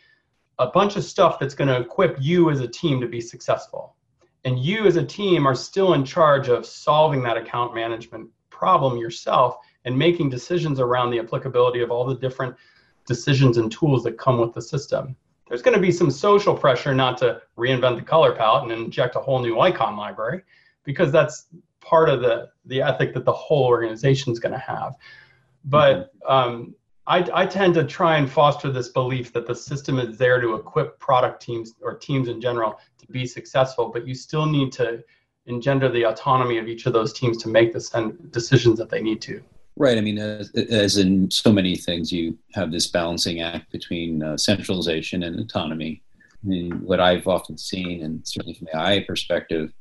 a 0.61 0.69
bunch 0.69 0.97
of 0.97 1.05
stuff 1.05 1.38
that's 1.38 1.55
going 1.55 1.69
to 1.69 1.81
equip 1.81 2.17
you 2.21 2.50
as 2.50 2.61
a 2.61 2.69
team 2.69 3.00
to 3.00 3.09
be 3.09 3.21
successful. 3.21 3.97
And 4.45 4.59
you 4.59 4.87
as 4.87 4.97
a 4.97 5.05
team 5.05 5.47
are 5.47 5.55
still 5.55 5.95
in 5.95 6.05
charge 6.05 6.49
of 6.49 6.67
solving 6.67 7.23
that 7.25 7.37
account 7.37 7.75
management 7.75 8.31
problem 8.50 8.97
yourself 8.97 9.59
and 9.85 9.99
making 9.99 10.31
decisions 10.31 10.78
around 10.78 11.11
the 11.11 11.19
applicability 11.19 11.81
of 11.81 11.90
all 11.90 12.05
the 12.05 12.17
different 12.17 12.55
decisions 13.07 13.57
and 13.57 13.71
tools 13.73 14.05
that 14.05 14.19
come 14.19 14.38
with 14.38 14.52
the 14.52 14.62
system. 14.62 15.17
There's 15.49 15.62
going 15.62 15.75
to 15.75 15.81
be 15.81 15.93
some 15.93 16.11
social 16.11 16.55
pressure 16.55 16.95
not 16.95 17.19
to 17.19 17.40
reinvent 17.57 17.97
the 17.97 18.02
color 18.02 18.35
palette 18.35 18.64
and 18.64 18.73
inject 18.73 19.17
a 19.17 19.21
whole 19.21 19.40
new 19.40 19.61
icon 19.61 19.97
library 19.97 20.43
because 20.85 21.11
that's 21.11 21.47
part 21.81 22.09
of 22.09 22.21
the, 22.21 22.50
the 22.67 22.83
ethic 22.83 23.14
that 23.14 23.25
the 23.25 23.33
whole 23.33 23.64
organization 23.64 24.33
is 24.33 24.38
going 24.38 24.52
to 24.52 24.59
have. 24.59 24.97
But 25.64 26.12
mm-hmm. 26.23 26.33
um, 26.33 26.75
I, 27.07 27.26
I 27.33 27.47
tend 27.47 27.75
to 27.75 27.85
try 27.85 28.19
and 28.19 28.31
foster 28.31 28.71
this 28.71 28.88
belief 28.88 29.33
that 29.33 29.47
the 29.47 29.55
system 29.55 29.99
is 29.99 30.19
there 30.19 30.40
to 30.40 30.55
equip 30.55 30.99
product 30.99 31.40
teams 31.40 31.75
or 31.81 31.95
teams 31.95 32.28
in 32.28 32.40
general 32.40 32.78
to 32.99 33.07
be 33.07 33.26
successful, 33.26 33.88
but 33.88 34.07
you 34.07 34.14
still 34.14 34.45
need 34.45 34.73
to 34.73 35.02
engender 35.47 35.88
the 35.88 36.05
autonomy 36.05 36.59
of 36.59 36.69
each 36.69 36.85
of 36.85 36.93
those 36.93 37.14
teams 37.14 37.38
to 37.38 37.49
make 37.49 37.73
the 37.73 38.14
decisions 38.31 38.78
that 38.78 38.90
they 38.90 39.00
need 39.00 39.23
to. 39.23 39.43
Right. 39.78 39.97
I 39.97 40.00
mean, 40.00 40.18
as, 40.18 40.50
as, 40.50 40.97
in 40.97 41.30
so 41.30 41.52
many 41.52 41.76
things, 41.76 42.11
you 42.11 42.37
have 42.54 42.73
this 42.73 42.88
balancing 42.88 43.40
act 43.40 43.70
between 43.70 44.25
uh, 44.25 44.37
centralization 44.37 45.23
and 45.23 45.38
autonomy. 45.38 46.02
I 46.44 46.47
mean, 46.47 46.73
what 46.85 46.99
I've 46.99 47.28
often 47.28 47.56
seen, 47.56 48.02
and 48.02 48.26
certainly 48.26 48.54
from 48.54 48.66
the 48.73 48.76
AI 48.76 49.04
perspective, 49.06 49.73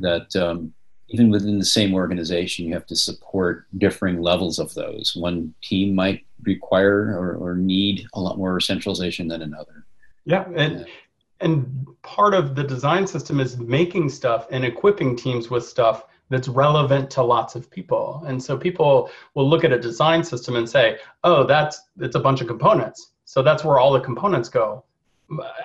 that 0.00 0.36
um, 0.36 0.74
even 1.08 1.30
within 1.30 1.58
the 1.58 1.64
same 1.64 1.94
organization, 1.94 2.66
you 2.66 2.74
have 2.74 2.86
to 2.86 2.96
support 2.96 3.66
differing 3.78 4.20
levels 4.20 4.58
of 4.58 4.74
those. 4.74 5.16
One 5.16 5.54
team 5.62 5.94
might 5.94 6.26
require 6.42 7.18
or, 7.18 7.34
or 7.36 7.56
need 7.56 8.06
a 8.12 8.20
lot 8.20 8.36
more 8.36 8.60
centralization 8.60 9.28
than 9.28 9.40
another. 9.40 9.86
Yeah, 10.26 10.44
and 10.54 10.80
yeah. 10.80 10.84
and 11.40 11.86
part 12.02 12.34
of 12.34 12.54
the 12.54 12.64
design 12.64 13.06
system 13.06 13.40
is 13.40 13.56
making 13.58 14.10
stuff 14.10 14.46
and 14.50 14.62
equipping 14.64 15.16
teams 15.16 15.48
with 15.48 15.64
stuff 15.64 16.04
that's 16.32 16.48
relevant 16.48 17.10
to 17.10 17.22
lots 17.22 17.54
of 17.54 17.70
people. 17.70 18.22
And 18.26 18.42
so 18.42 18.56
people 18.56 19.10
will 19.34 19.48
look 19.48 19.64
at 19.64 19.72
a 19.72 19.78
design 19.78 20.24
system 20.24 20.56
and 20.56 20.68
say, 20.68 20.98
"Oh, 21.24 21.44
that's 21.44 21.82
it's 22.00 22.16
a 22.16 22.20
bunch 22.20 22.40
of 22.40 22.46
components. 22.46 23.12
So 23.24 23.42
that's 23.42 23.64
where 23.64 23.78
all 23.78 23.92
the 23.92 24.00
components 24.00 24.48
go." 24.48 24.84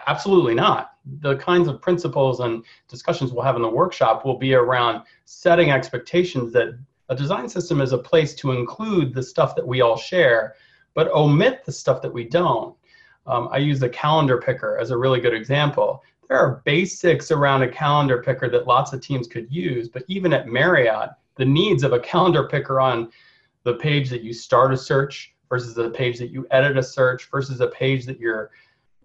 Absolutely 0.07 0.55
not. 0.55 0.91
The 1.21 1.35
kinds 1.37 1.67
of 1.67 1.81
principles 1.81 2.39
and 2.39 2.63
discussions 2.87 3.31
we'll 3.31 3.43
have 3.43 3.55
in 3.55 3.61
the 3.61 3.69
workshop 3.69 4.25
will 4.25 4.37
be 4.37 4.53
around 4.53 5.03
setting 5.25 5.71
expectations 5.71 6.53
that 6.53 6.77
a 7.09 7.15
design 7.15 7.47
system 7.47 7.81
is 7.81 7.93
a 7.93 7.97
place 7.97 8.35
to 8.35 8.51
include 8.51 9.13
the 9.13 9.23
stuff 9.23 9.55
that 9.55 9.65
we 9.65 9.81
all 9.81 9.97
share, 9.97 10.55
but 10.93 11.11
omit 11.11 11.63
the 11.65 11.71
stuff 11.71 12.01
that 12.01 12.13
we 12.13 12.25
don't. 12.25 12.75
Um, 13.25 13.49
I 13.51 13.57
use 13.57 13.79
the 13.79 13.89
calendar 13.89 14.37
picker 14.39 14.77
as 14.77 14.91
a 14.91 14.97
really 14.97 15.19
good 15.19 15.33
example. 15.33 16.03
There 16.29 16.37
are 16.37 16.61
basics 16.65 17.31
around 17.31 17.63
a 17.63 17.71
calendar 17.71 18.21
picker 18.21 18.49
that 18.49 18.67
lots 18.67 18.91
of 18.91 19.01
teams 19.01 19.27
could 19.27 19.47
use, 19.49 19.87
but 19.87 20.03
even 20.07 20.33
at 20.33 20.47
Marriott, 20.47 21.11
the 21.35 21.45
needs 21.45 21.83
of 21.83 21.93
a 21.93 21.99
calendar 21.99 22.47
picker 22.47 22.81
on 22.81 23.11
the 23.63 23.75
page 23.75 24.09
that 24.09 24.23
you 24.23 24.33
start 24.33 24.73
a 24.73 24.77
search 24.77 25.33
versus 25.49 25.73
the 25.73 25.89
page 25.91 26.17
that 26.17 26.31
you 26.31 26.45
edit 26.51 26.77
a 26.77 26.83
search 26.83 27.29
versus 27.31 27.61
a 27.61 27.67
page 27.67 28.05
that 28.05 28.19
you're 28.19 28.51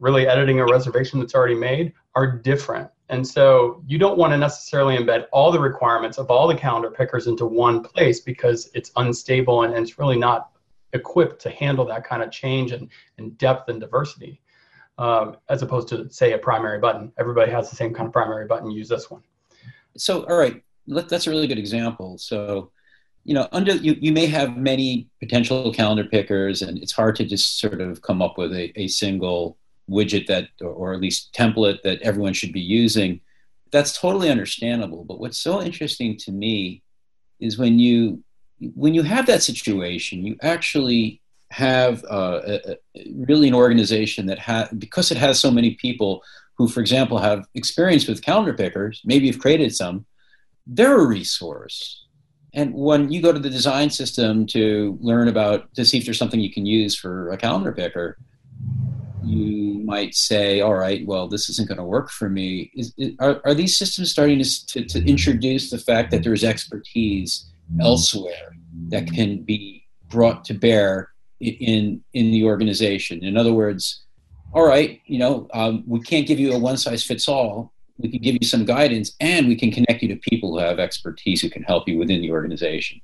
really 0.00 0.26
editing 0.26 0.58
a 0.58 0.66
reservation 0.66 1.20
that's 1.20 1.34
already 1.34 1.54
made 1.54 1.92
are 2.16 2.26
different. 2.26 2.90
And 3.08 3.26
so 3.26 3.82
you 3.86 3.98
don't 3.98 4.18
want 4.18 4.32
to 4.32 4.38
necessarily 4.38 4.96
embed 4.96 5.26
all 5.32 5.52
the 5.52 5.60
requirements 5.60 6.18
of 6.18 6.30
all 6.30 6.48
the 6.48 6.56
calendar 6.56 6.90
pickers 6.90 7.26
into 7.26 7.46
one 7.46 7.82
place 7.82 8.20
because 8.20 8.70
it's 8.74 8.90
unstable 8.96 9.62
and, 9.62 9.74
and 9.74 9.86
it's 9.86 9.98
really 9.98 10.18
not 10.18 10.50
equipped 10.92 11.40
to 11.42 11.50
handle 11.50 11.84
that 11.86 12.04
kind 12.04 12.22
of 12.22 12.30
change 12.30 12.72
and, 12.72 12.88
and 13.18 13.36
depth 13.38 13.68
and 13.68 13.80
diversity. 13.80 14.40
Um, 14.98 15.38
as 15.48 15.62
opposed 15.62 15.88
to 15.88 16.08
say 16.10 16.32
a 16.32 16.38
primary 16.38 16.78
button. 16.78 17.12
Everybody 17.18 17.50
has 17.50 17.70
the 17.70 17.76
same 17.76 17.94
kind 17.94 18.06
of 18.06 18.12
primary 18.12 18.46
button. 18.46 18.70
Use 18.70 18.88
this 18.88 19.10
one. 19.10 19.22
So, 19.96 20.24
all 20.24 20.36
right, 20.36 20.62
that's 20.86 21.26
a 21.26 21.30
really 21.30 21.46
good 21.46 21.58
example. 21.58 22.18
So, 22.18 22.70
you 23.24 23.34
know, 23.34 23.48
under 23.52 23.74
you, 23.74 23.96
you 23.98 24.12
may 24.12 24.26
have 24.26 24.56
many 24.56 25.08
potential 25.18 25.72
calendar 25.72 26.04
pickers, 26.04 26.60
and 26.60 26.78
it's 26.78 26.92
hard 26.92 27.16
to 27.16 27.24
just 27.24 27.58
sort 27.58 27.80
of 27.80 28.02
come 28.02 28.20
up 28.20 28.36
with 28.36 28.52
a, 28.52 28.78
a 28.78 28.86
single 28.86 29.56
widget 29.90 30.26
that, 30.26 30.48
or, 30.60 30.68
or 30.68 30.94
at 30.94 31.00
least 31.00 31.32
template 31.32 31.82
that 31.82 32.02
everyone 32.02 32.34
should 32.34 32.52
be 32.52 32.60
using. 32.60 33.20
That's 33.70 33.98
totally 33.98 34.30
understandable. 34.30 35.04
But 35.04 35.20
what's 35.20 35.38
so 35.38 35.62
interesting 35.62 36.18
to 36.18 36.32
me 36.32 36.82
is 37.40 37.58
when 37.58 37.78
you 37.78 38.22
when 38.74 38.94
you 38.94 39.02
have 39.02 39.26
that 39.26 39.42
situation, 39.42 40.24
you 40.24 40.36
actually 40.42 41.21
have 41.52 42.02
uh, 42.10 42.40
a, 42.46 42.72
a, 42.72 42.76
really 43.14 43.46
an 43.48 43.54
organization 43.54 44.26
that 44.26 44.38
has 44.38 44.68
because 44.70 45.10
it 45.10 45.18
has 45.18 45.38
so 45.38 45.50
many 45.50 45.74
people 45.74 46.22
who, 46.56 46.66
for 46.66 46.80
example, 46.80 47.18
have 47.18 47.46
experience 47.54 48.08
with 48.08 48.22
calendar 48.22 48.54
pickers, 48.54 49.02
maybe 49.04 49.26
have 49.26 49.38
created 49.38 49.74
some. 49.74 50.06
They're 50.66 51.00
a 51.00 51.06
resource. 51.06 52.06
And 52.54 52.74
when 52.74 53.10
you 53.10 53.22
go 53.22 53.32
to 53.32 53.38
the 53.38 53.50
design 53.50 53.90
system 53.90 54.46
to 54.48 54.98
learn 55.00 55.28
about 55.28 55.74
to 55.74 55.84
see 55.84 55.98
if 55.98 56.04
there's 56.04 56.18
something 56.18 56.40
you 56.40 56.52
can 56.52 56.66
use 56.66 56.98
for 56.98 57.30
a 57.30 57.36
calendar 57.36 57.72
picker, 57.72 58.18
you 59.24 59.82
might 59.84 60.14
say, 60.14 60.60
all 60.60 60.74
right, 60.74 61.06
well, 61.06 61.28
this 61.28 61.48
isn't 61.48 61.68
going 61.68 61.78
to 61.78 61.84
work 61.84 62.10
for 62.10 62.28
me. 62.28 62.70
Is, 62.74 62.92
is, 62.98 63.12
are, 63.20 63.40
are, 63.44 63.54
these 63.54 63.78
systems 63.78 64.10
starting 64.10 64.42
to, 64.42 64.66
to, 64.66 64.84
to, 64.84 65.04
introduce 65.08 65.70
the 65.70 65.78
fact 65.78 66.10
that 66.10 66.24
there's 66.24 66.44
expertise 66.44 67.46
elsewhere 67.80 68.56
that 68.88 69.10
can 69.12 69.42
be 69.42 69.86
brought 70.08 70.44
to 70.46 70.54
bear 70.54 71.11
in, 71.48 72.02
in 72.14 72.30
the 72.30 72.44
organization? 72.44 73.22
In 73.24 73.36
other 73.36 73.52
words, 73.52 74.04
all 74.52 74.66
right, 74.66 75.00
you 75.06 75.18
know, 75.18 75.48
um, 75.54 75.82
we 75.86 76.00
can't 76.00 76.26
give 76.26 76.38
you 76.38 76.52
a 76.52 76.58
one 76.58 76.76
size 76.76 77.04
fits 77.04 77.28
all. 77.28 77.72
We 77.98 78.10
can 78.10 78.20
give 78.20 78.36
you 78.40 78.46
some 78.46 78.64
guidance 78.64 79.14
and 79.20 79.48
we 79.48 79.56
can 79.56 79.70
connect 79.70 80.02
you 80.02 80.08
to 80.08 80.16
people 80.16 80.52
who 80.52 80.58
have 80.58 80.78
expertise 80.78 81.40
who 81.40 81.48
can 81.48 81.62
help 81.62 81.88
you 81.88 81.98
within 81.98 82.20
the 82.20 82.30
organization. 82.30 83.00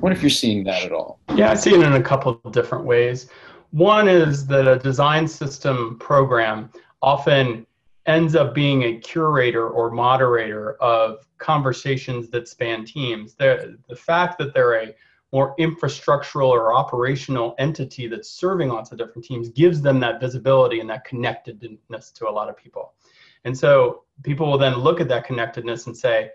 What 0.00 0.12
if 0.12 0.20
you're 0.20 0.30
seeing 0.30 0.64
that 0.64 0.82
at 0.82 0.92
all? 0.92 1.20
Yeah, 1.34 1.50
I 1.50 1.54
see 1.54 1.74
it 1.74 1.80
in 1.80 1.92
a 1.92 2.02
couple 2.02 2.40
of 2.44 2.52
different 2.52 2.84
ways. 2.84 3.28
One 3.70 4.08
is 4.08 4.46
that 4.48 4.68
a 4.68 4.78
design 4.78 5.26
system 5.26 5.98
program 5.98 6.70
often 7.00 7.66
ends 8.06 8.34
up 8.34 8.54
being 8.54 8.82
a 8.82 8.98
curator 8.98 9.68
or 9.68 9.90
moderator 9.90 10.74
of 10.74 11.26
conversations 11.38 12.30
that 12.30 12.48
span 12.48 12.84
teams. 12.84 13.34
The, 13.34 13.78
the 13.88 13.96
fact 13.96 14.38
that 14.38 14.52
they're 14.54 14.74
a 14.82 14.94
more 15.32 15.56
infrastructural 15.56 16.48
or 16.48 16.74
operational 16.74 17.54
entity 17.58 18.06
that's 18.06 18.28
serving 18.28 18.68
lots 18.68 18.92
of 18.92 18.98
different 18.98 19.24
teams 19.24 19.48
gives 19.48 19.80
them 19.80 19.98
that 20.00 20.20
visibility 20.20 20.80
and 20.80 20.90
that 20.90 21.04
connectedness 21.04 22.10
to 22.10 22.28
a 22.28 22.30
lot 22.30 22.50
of 22.50 22.56
people. 22.56 22.92
And 23.44 23.56
so 23.56 24.04
people 24.22 24.50
will 24.50 24.58
then 24.58 24.76
look 24.76 25.00
at 25.00 25.08
that 25.08 25.24
connectedness 25.24 25.86
and 25.86 25.96
say, 25.96 26.30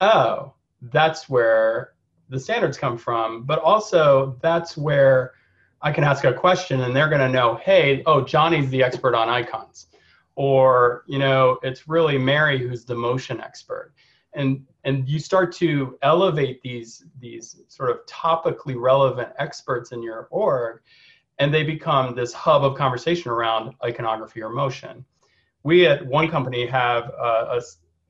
oh, 0.00 0.54
that's 0.80 1.28
where 1.28 1.92
the 2.30 2.40
standards 2.40 2.78
come 2.78 2.96
from, 2.96 3.44
but 3.44 3.58
also 3.60 4.36
that's 4.40 4.76
where 4.76 5.32
I 5.80 5.92
can 5.92 6.04
ask 6.04 6.24
a 6.24 6.32
question 6.32 6.80
and 6.80 6.94
they're 6.94 7.08
going 7.08 7.20
to 7.20 7.28
know, 7.28 7.56
hey, 7.56 8.02
oh, 8.06 8.22
Johnny's 8.24 8.70
the 8.70 8.82
expert 8.82 9.14
on 9.14 9.28
icons. 9.28 9.86
Or, 10.34 11.04
you 11.06 11.18
know, 11.18 11.58
it's 11.62 11.88
really 11.88 12.16
Mary 12.16 12.58
who's 12.58 12.84
the 12.84 12.94
motion 12.94 13.40
expert. 13.40 13.92
And 14.34 14.64
and 14.84 15.08
you 15.08 15.18
start 15.18 15.52
to 15.56 15.98
elevate 16.02 16.62
these 16.62 17.04
these 17.18 17.60
sort 17.68 17.90
of 17.90 18.04
topically 18.06 18.74
relevant 18.78 19.30
experts 19.38 19.92
in 19.92 20.02
your 20.02 20.28
org, 20.30 20.80
and 21.38 21.52
they 21.52 21.62
become 21.62 22.14
this 22.14 22.32
hub 22.32 22.64
of 22.64 22.76
conversation 22.76 23.30
around 23.30 23.74
iconography 23.84 24.42
or 24.42 24.50
motion. 24.50 25.04
We 25.62 25.86
at 25.86 26.06
one 26.06 26.30
company 26.30 26.66
have 26.66 27.10
a, 27.10 27.60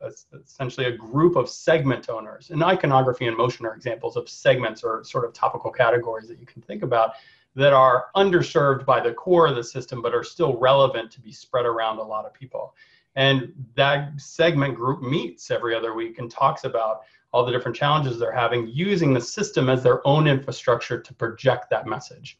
a, 0.01 0.11
essentially 0.45 0.87
a 0.87 0.97
group 0.97 1.37
of 1.37 1.49
segment 1.49 2.09
owners, 2.09 2.51
and 2.51 2.63
iconography 2.63 3.27
and 3.27 3.37
motion 3.37 3.67
are 3.67 3.75
examples 3.75 4.17
of 4.17 4.29
segments 4.29 4.83
or 4.85 5.03
sort 5.05 5.25
of 5.25 5.33
topical 5.33 5.71
categories 5.71 6.29
that 6.29 6.39
you 6.39 6.47
can 6.47 6.63
think 6.63 6.83
about 6.83 7.13
that 7.55 7.73
are 7.73 8.07
underserved 8.15 8.85
by 8.85 9.01
the 9.01 9.13
core 9.13 9.49
of 9.49 9.57
the 9.57 9.65
system 9.65 10.01
but 10.01 10.15
are 10.15 10.23
still 10.23 10.57
relevant 10.59 11.11
to 11.11 11.21
be 11.21 11.33
spread 11.33 11.67
around 11.67 11.99
a 11.99 12.03
lot 12.03 12.25
of 12.25 12.33
people. 12.33 12.75
And 13.17 13.53
that 13.75 14.21
segment 14.21 14.75
group 14.75 15.03
meets 15.03 15.51
every 15.51 15.75
other 15.75 15.95
week 15.95 16.19
and 16.19 16.31
talks 16.31 16.65
about 16.65 17.01
all 17.33 17.45
the 17.45 17.53
different 17.53 17.77
challenges 17.77 18.19
they're 18.19 18.33
having 18.33 18.69
using 18.69 19.13
the 19.13 19.21
system 19.21 19.69
as 19.69 19.83
their 19.83 20.07
own 20.07 20.27
infrastructure 20.27 21.01
to 21.01 21.15
project 21.15 21.69
that 21.71 21.87
message. 21.87 22.39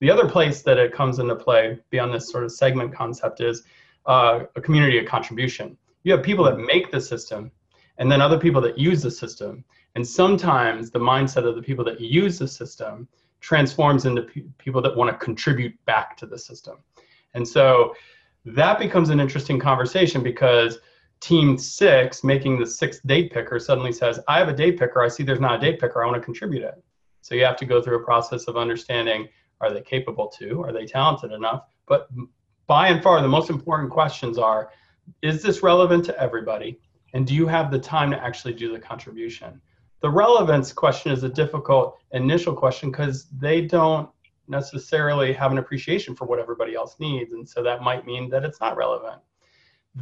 The 0.00 0.10
other 0.10 0.28
place 0.28 0.62
that 0.62 0.78
it 0.78 0.92
comes 0.92 1.18
into 1.18 1.34
play 1.34 1.78
beyond 1.90 2.14
this 2.14 2.30
sort 2.30 2.44
of 2.44 2.52
segment 2.52 2.94
concept 2.94 3.40
is 3.40 3.64
uh, 4.06 4.44
a 4.56 4.60
community 4.60 4.98
of 4.98 5.06
contribution. 5.06 5.76
You 6.04 6.12
have 6.12 6.22
people 6.22 6.44
that 6.44 6.58
make 6.58 6.90
the 6.90 7.00
system, 7.00 7.50
and 7.98 8.10
then 8.10 8.22
other 8.22 8.38
people 8.38 8.62
that 8.62 8.78
use 8.78 9.02
the 9.02 9.10
system. 9.10 9.62
And 9.94 10.06
sometimes 10.06 10.90
the 10.90 10.98
mindset 10.98 11.46
of 11.46 11.56
the 11.56 11.62
people 11.62 11.84
that 11.84 12.00
use 12.00 12.38
the 12.38 12.48
system 12.48 13.08
transforms 13.40 14.06
into 14.06 14.22
pe- 14.22 14.44
people 14.58 14.80
that 14.82 14.96
want 14.96 15.10
to 15.10 15.24
contribute 15.24 15.74
back 15.84 16.16
to 16.18 16.26
the 16.26 16.38
system. 16.38 16.78
And 17.34 17.46
so 17.46 17.94
that 18.44 18.78
becomes 18.78 19.10
an 19.10 19.20
interesting 19.20 19.58
conversation 19.58 20.22
because 20.22 20.78
team 21.20 21.58
six 21.58 22.24
making 22.24 22.58
the 22.58 22.66
sixth 22.66 23.00
date 23.06 23.32
picker 23.32 23.58
suddenly 23.58 23.92
says, 23.92 24.18
I 24.28 24.38
have 24.38 24.48
a 24.48 24.54
date 24.54 24.78
picker. 24.78 25.02
I 25.02 25.08
see 25.08 25.22
there's 25.22 25.40
not 25.40 25.56
a 25.56 25.60
date 25.60 25.80
picker. 25.80 26.02
I 26.02 26.06
want 26.06 26.16
to 26.16 26.24
contribute 26.24 26.62
it. 26.62 26.82
So 27.20 27.34
you 27.34 27.44
have 27.44 27.56
to 27.56 27.66
go 27.66 27.82
through 27.82 27.96
a 27.96 28.04
process 28.04 28.44
of 28.44 28.56
understanding 28.56 29.28
are 29.60 29.72
they 29.72 29.82
capable 29.82 30.26
to? 30.38 30.62
Are 30.62 30.72
they 30.72 30.86
talented 30.86 31.32
enough? 31.32 31.64
But 31.86 32.08
by 32.66 32.88
and 32.88 33.02
far, 33.02 33.20
the 33.20 33.28
most 33.28 33.50
important 33.50 33.90
questions 33.90 34.38
are 34.38 34.70
is 35.22 35.42
this 35.42 35.62
relevant 35.62 36.04
to 36.06 36.18
everybody? 36.18 36.80
And 37.12 37.26
do 37.26 37.34
you 37.34 37.46
have 37.46 37.70
the 37.70 37.78
time 37.78 38.10
to 38.10 38.22
actually 38.22 38.54
do 38.54 38.72
the 38.72 38.78
contribution? 38.78 39.60
The 40.00 40.08
relevance 40.08 40.72
question 40.72 41.12
is 41.12 41.24
a 41.24 41.28
difficult 41.28 41.98
initial 42.12 42.54
question 42.54 42.90
because 42.90 43.26
they 43.38 43.62
don't 43.62 44.08
necessarily 44.50 45.32
have 45.32 45.52
an 45.52 45.58
appreciation 45.58 46.14
for 46.14 46.26
what 46.26 46.38
everybody 46.38 46.74
else 46.74 46.96
needs. 46.98 47.32
And 47.32 47.48
so 47.48 47.62
that 47.62 47.82
might 47.82 48.04
mean 48.04 48.28
that 48.30 48.44
it's 48.44 48.60
not 48.60 48.76
relevant. 48.76 49.20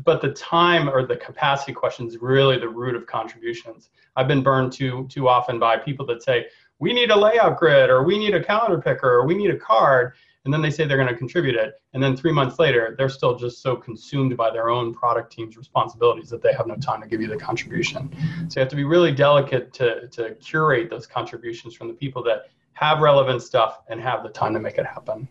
But 0.05 0.21
the 0.21 0.33
time 0.33 0.89
or 0.89 1.07
the 1.07 1.17
capacity 1.17 1.73
question 1.73 2.07
is 2.07 2.19
really 2.19 2.59
the 2.59 2.69
root 2.69 2.97
of 2.97 3.07
contributions. 3.07 3.91
I've 4.17 4.29
been 4.29 4.43
burned 4.43 4.73
too 4.73 5.07
too 5.09 5.29
often 5.29 5.59
by 5.59 5.77
people 5.77 6.05
that 6.07 6.23
say, 6.23 6.47
we 6.79 6.93
need 6.93 7.11
a 7.11 7.17
layout 7.17 7.59
grid 7.59 7.91
or 7.91 8.03
we 8.03 8.19
need 8.19 8.35
a 8.35 8.43
calendar 8.43 8.81
picker 8.81 9.09
or 9.09 9.27
we 9.27 9.35
need 9.35 9.51
a 9.51 9.57
card 9.57 10.15
and 10.45 10.55
then 10.55 10.63
they 10.63 10.71
say 10.71 10.87
they're 10.87 10.97
going 10.97 11.09
to 11.09 11.17
contribute 11.17 11.57
it 11.57 11.75
and 11.93 12.03
then 12.03 12.17
three 12.17 12.33
months 12.33 12.59
later 12.59 12.95
they're 12.97 13.09
still 13.09 13.37
just 13.37 13.61
so 13.61 13.77
consumed 13.77 14.37
by 14.37 14.51
their 14.51 14.71
own 14.71 14.95
product 14.95 15.33
team's 15.33 15.57
responsibilities 15.57 16.31
that 16.31 16.41
they 16.41 16.53
have 16.53 16.67
no 16.67 16.77
time 16.77 17.03
to 17.03 17.09
give 17.09 17.21
you 17.21 17.27
the 17.27 17.37
contribution 17.37 18.11
so 18.49 18.59
you 18.59 18.61
have 18.61 18.69
to 18.69 18.77
be 18.77 18.85
really 18.85 19.13
delicate 19.13 19.73
to, 19.73 20.07
to 20.09 20.35
curate 20.37 20.89
those 20.89 21.07
contributions 21.07 21.75
from 21.75 21.89
the 21.89 21.95
people 21.95 22.23
that 22.23 22.49
have 22.79 23.01
relevant 23.01 23.43
stuff 23.43 23.81
and 23.89 24.01
have 24.01 24.23
the 24.23 24.29
time 24.29 24.55
to 24.55 24.61
make 24.61 24.79
it 24.79 24.87
happen. 24.87 25.27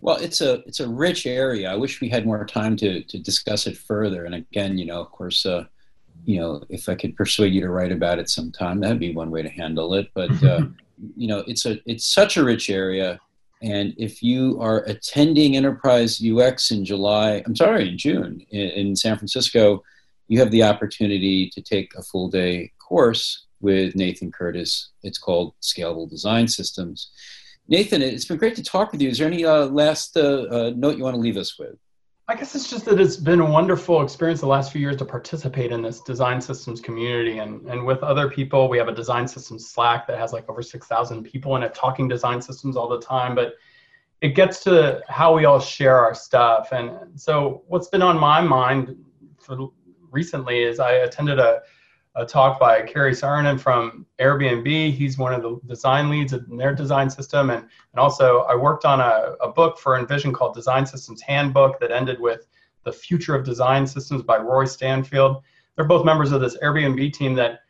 Well 0.00 0.16
it's 0.16 0.40
a 0.40 0.54
it's 0.66 0.80
a 0.80 0.88
rich 0.88 1.26
area. 1.26 1.70
I 1.70 1.76
wish 1.76 2.00
we 2.00 2.08
had 2.08 2.24
more 2.24 2.44
time 2.44 2.76
to 2.76 3.02
to 3.02 3.18
discuss 3.18 3.66
it 3.66 3.76
further. 3.76 4.24
And 4.24 4.34
again 4.34 4.78
you 4.78 4.86
know 4.86 5.00
of 5.00 5.10
course 5.10 5.44
uh, 5.44 5.64
you 6.24 6.38
know 6.38 6.62
if 6.68 6.88
i 6.88 6.94
could 6.94 7.16
persuade 7.16 7.52
you 7.52 7.60
to 7.62 7.70
write 7.70 7.90
about 7.90 8.20
it 8.20 8.28
sometime 8.28 8.78
that'd 8.78 9.00
be 9.00 9.14
one 9.14 9.30
way 9.30 9.42
to 9.42 9.48
handle 9.48 9.94
it. 9.94 10.08
But 10.14 10.30
uh, 10.44 10.66
you 11.16 11.26
know 11.26 11.42
it's 11.48 11.66
a 11.66 11.80
it's 11.90 12.06
such 12.06 12.36
a 12.36 12.44
rich 12.44 12.70
area. 12.70 13.20
And 13.62 13.94
if 13.96 14.22
you 14.24 14.60
are 14.60 14.78
attending 14.84 15.56
enterprise 15.56 16.20
ux 16.20 16.70
in 16.72 16.84
july 16.84 17.42
i'm 17.46 17.54
sorry 17.54 17.88
in 17.90 17.96
june 17.96 18.44
in, 18.50 18.68
in 18.70 18.96
san 18.96 19.16
francisco 19.16 19.84
you 20.26 20.40
have 20.40 20.50
the 20.50 20.64
opportunity 20.64 21.48
to 21.50 21.62
take 21.62 21.94
a 21.94 22.02
full 22.02 22.28
day 22.28 22.72
course 22.80 23.46
with 23.62 23.96
nathan 23.96 24.30
curtis 24.30 24.90
it's 25.02 25.18
called 25.18 25.54
scalable 25.62 26.08
design 26.08 26.46
systems 26.46 27.10
nathan 27.68 28.02
it's 28.02 28.26
been 28.26 28.36
great 28.36 28.56
to 28.56 28.62
talk 28.62 28.92
with 28.92 29.00
you 29.00 29.08
is 29.08 29.18
there 29.18 29.26
any 29.26 29.44
uh, 29.44 29.66
last 29.66 30.16
uh, 30.16 30.42
uh, 30.50 30.72
note 30.76 30.96
you 30.96 31.04
want 31.04 31.14
to 31.14 31.20
leave 31.20 31.36
us 31.36 31.58
with 31.58 31.76
I 32.28 32.36
guess 32.36 32.54
it's 32.54 32.70
just 32.70 32.84
that 32.84 33.00
it's 33.00 33.16
been 33.16 33.40
a 33.40 33.50
wonderful 33.50 34.00
experience 34.00 34.40
the 34.40 34.46
last 34.46 34.72
few 34.72 34.80
years 34.80 34.96
to 34.96 35.04
participate 35.04 35.72
in 35.72 35.82
this 35.82 36.00
design 36.00 36.40
systems 36.40 36.80
community 36.80 37.38
and, 37.38 37.66
and 37.68 37.84
with 37.84 38.02
other 38.02 38.30
people. 38.30 38.68
We 38.68 38.78
have 38.78 38.86
a 38.86 38.94
design 38.94 39.26
systems 39.26 39.68
Slack 39.68 40.06
that 40.06 40.18
has 40.18 40.32
like 40.32 40.48
over 40.48 40.62
6,000 40.62 41.24
people 41.24 41.56
in 41.56 41.64
it 41.64 41.74
talking 41.74 42.08
design 42.08 42.40
systems 42.40 42.76
all 42.76 42.88
the 42.88 43.00
time. 43.00 43.34
But 43.34 43.54
it 44.22 44.30
gets 44.30 44.62
to 44.64 45.02
how 45.08 45.34
we 45.34 45.46
all 45.46 45.58
share 45.58 45.98
our 45.98 46.14
stuff. 46.14 46.70
And 46.70 47.20
so 47.20 47.64
what's 47.66 47.88
been 47.88 48.02
on 48.02 48.18
my 48.18 48.40
mind 48.40 48.96
for 49.40 49.70
recently 50.12 50.62
is 50.62 50.78
I 50.78 50.92
attended 50.92 51.40
a 51.40 51.62
a 52.14 52.26
talk 52.26 52.60
by 52.60 52.82
Kari 52.82 53.12
Saarinen 53.12 53.58
from 53.58 54.06
Airbnb. 54.20 54.92
He's 54.92 55.16
one 55.16 55.32
of 55.32 55.42
the 55.42 55.58
design 55.66 56.10
leads 56.10 56.32
in 56.32 56.56
their 56.56 56.74
design 56.74 57.08
system. 57.08 57.50
And, 57.50 57.62
and 57.62 57.98
also, 57.98 58.40
I 58.42 58.54
worked 58.54 58.84
on 58.84 59.00
a, 59.00 59.34
a 59.40 59.50
book 59.50 59.78
for 59.78 59.98
InVision 59.98 60.34
called 60.34 60.54
Design 60.54 60.84
Systems 60.84 61.22
Handbook 61.22 61.80
that 61.80 61.90
ended 61.90 62.20
with 62.20 62.46
The 62.84 62.92
Future 62.92 63.34
of 63.34 63.44
Design 63.44 63.86
Systems 63.86 64.22
by 64.22 64.38
Roy 64.38 64.66
Stanfield. 64.66 65.42
They're 65.74 65.86
both 65.86 66.04
members 66.04 66.32
of 66.32 66.42
this 66.42 66.58
Airbnb 66.58 67.12
team 67.14 67.34
that, 67.34 67.60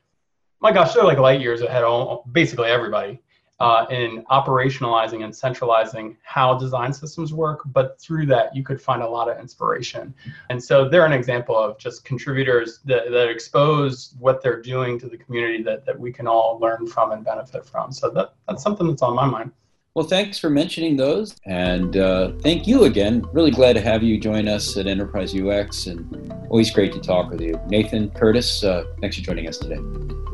my 0.61 0.73
gosh, 0.73 0.93
they're 0.93 1.05
like 1.05 1.19
light 1.19 1.41
years 1.41 1.63
ahead 1.63 1.85
of 1.85 2.25
basically 2.33 2.69
everybody 2.69 3.21
uh, 3.63 3.87
in 3.91 4.25
operationalizing 4.25 5.23
and 5.23 5.35
centralizing 5.35 6.17
how 6.25 6.59
design 6.59 6.93
systems 6.93 7.33
work. 7.33 7.61
But 7.67 8.01
through 8.01 8.27
that, 8.27 8.55
you 8.57 8.65
could 8.65 8.83
find 8.83 9.03
a 9.03 9.09
lot 9.09 9.31
of 9.31 9.39
inspiration. 9.39 10.13
And 10.51 10.63
so 10.63 10.89
they're 10.89 11.07
an 11.07 11.13
example 11.13 11.57
of 11.57 11.79
just 11.79 12.05
contributors 12.05 12.81
that, 12.87 13.13
that 13.13 13.29
expose 13.29 14.15
what 14.19 14.43
they're 14.43 14.61
doing 14.61 14.99
to 14.99 15.09
the 15.09 15.17
community 15.17 15.63
that, 15.63 15.87
that 15.87 15.99
we 15.99 16.13
can 16.13 16.27
all 16.27 16.59
learn 16.61 16.89
from 16.89 17.13
and 17.13 17.25
benefit 17.25 17.65
from. 17.65 17.93
So 17.93 18.11
that, 18.11 18.35
that's 18.49 18.65
something 18.65 18.89
that's 18.89 19.03
on 19.03 19.15
my 19.15 19.27
mind. 19.27 19.53
Well, 19.95 20.07
thanks 20.07 20.39
for 20.39 20.51
mentioning 20.51 20.97
those. 20.97 21.37
And 21.47 21.97
uh, 21.97 22.33
thank 22.41 22.67
you 22.67 22.85
again. 22.85 23.25
Really 23.33 23.53
glad 23.53 23.75
to 23.75 23.81
have 23.81 24.03
you 24.03 24.19
join 24.19 24.49
us 24.49 24.77
at 24.77 24.89
Enterprise 24.89 25.39
UX 25.39 25.87
and 25.87 26.33
always 26.51 26.73
great 26.73 26.93
to 26.95 27.01
talk 27.01 27.31
with 27.31 27.41
you. 27.41 27.61
Nathan 27.69 28.11
Curtis, 28.11 28.65
uh, 28.65 28.85
thanks 29.01 29.19
for 29.19 29.23
joining 29.23 29.47
us 29.47 29.59
today. 29.59 29.79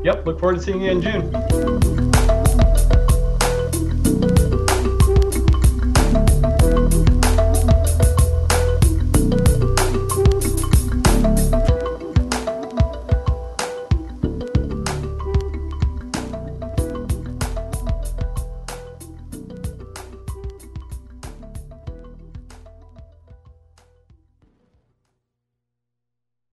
Yep, 0.02 0.26
look 0.26 0.40
forward 0.40 0.56
to 0.56 0.62
seeing 0.62 0.80
you 0.80 0.92
in 0.92 1.02
June. 1.02 1.97